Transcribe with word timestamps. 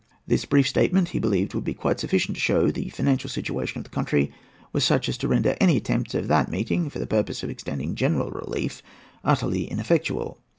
This 0.25 0.45
brief 0.45 0.67
statement, 0.67 1.09
he 1.09 1.19
believed, 1.19 1.53
would 1.53 1.63
be 1.63 1.75
quite 1.75 1.99
sufficient 1.99 2.35
to 2.35 2.41
show 2.41 2.65
that 2.65 2.73
the 2.73 2.89
financial 2.89 3.29
situation 3.29 3.77
of 3.77 3.83
the 3.83 3.91
country 3.91 4.31
was 4.73 4.83
such 4.83 5.07
as 5.07 5.15
to 5.19 5.27
render 5.27 5.55
any 5.61 5.77
attempts 5.77 6.15
of 6.15 6.27
that 6.27 6.49
meeting 6.49 6.89
for 6.89 6.97
the 6.97 7.05
purpose 7.05 7.43
of 7.43 7.51
extending 7.51 7.93
general 7.93 8.31
relief 8.31 8.81
utterly 9.23 9.65
ineffectual. 9.69 10.39